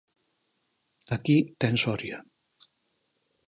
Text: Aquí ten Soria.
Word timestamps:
Aquí 1.17 1.37
ten 1.61 1.75
Soria. 1.83 2.17